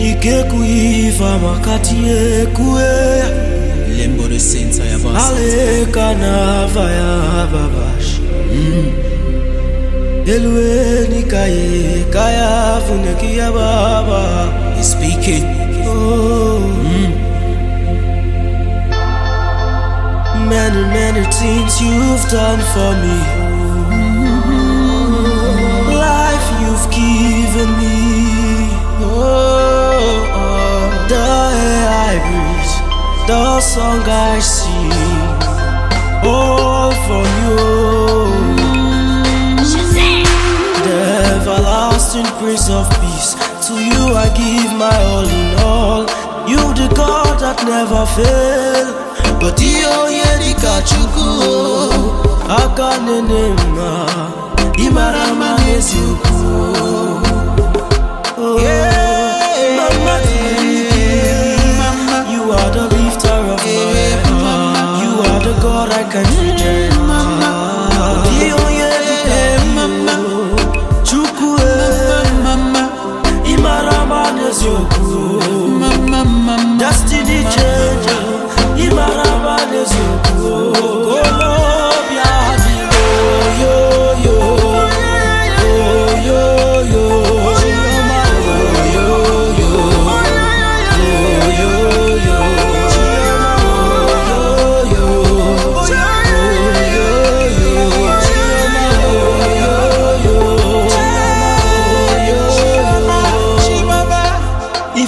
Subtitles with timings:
[0.00, 1.96] nikekuiva makati
[2.40, 2.90] ekue
[3.96, 8.20] lembo lesensa yabasa alekanava yababasha
[8.52, 8.92] mm.
[10.26, 14.22] elweni kaye kayavuneki baba.
[14.82, 15.44] Speaking.
[15.86, 16.60] Oh.
[16.84, 17.12] Mm.
[20.48, 23.16] Many, many things you've done for me.
[24.48, 25.92] Mm.
[26.06, 28.29] Life you've given me.
[33.60, 34.90] The song I sing,
[36.24, 37.58] all for you.
[40.84, 40.96] The
[41.36, 43.30] everlasting Prince of Peace,
[43.68, 46.02] to you I give my all in all.
[46.48, 48.86] You the God that never fail.
[49.40, 51.28] But iyo yedika chukwu
[52.48, 54.06] aka nene mma
[54.76, 56.40] ịmara mma n'eziokwu
[58.42, 58.89] Oh, Mama
[65.80, 67.50] all I can do mama
[68.36, 68.92] Ndiyo ye
[69.74, 70.16] mama
[71.02, 71.72] Chukue
[72.44, 72.88] mama
[73.44, 75.09] Imara manes yoku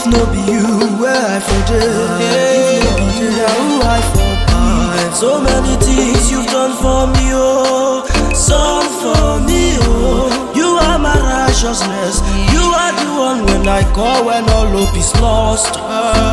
[0.00, 0.64] if no be you
[0.98, 1.80] where i for dey?
[2.24, 5.14] If no be you who i for be?
[5.14, 8.06] So many things you've done for me oh.
[8.34, 10.52] Son for me oh.
[10.54, 12.20] You are my righteousness.
[12.54, 15.74] You are the one when i call when all hope is lost.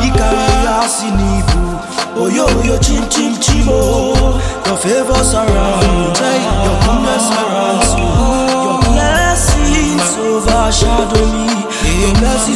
[0.08, 1.80] Ikari asi n'ibu
[2.22, 4.40] oyoyo chim chim chim oh.
[4.66, 6.16] Your favour surround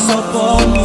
[0.01, 0.79] your mercies upon me.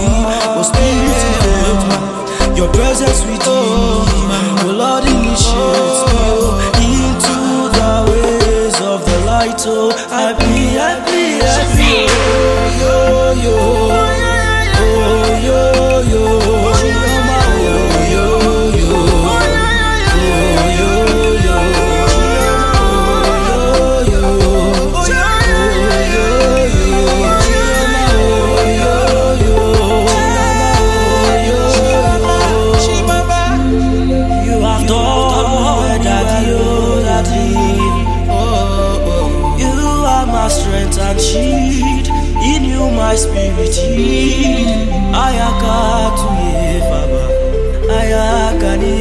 [0.48, 3.44] Oh spirit of God, your presence with me.
[3.46, 7.36] Oh lord initiate me oh, into
[7.76, 11.65] the ways of the light oh happy happy happy oh
[40.46, 42.06] our strength and shield.
[42.50, 44.68] In you my spirit heed.
[45.24, 45.78] Ayaka
[46.18, 46.28] to
[46.90, 47.24] Baba.
[47.98, 48.95] Ayaka ni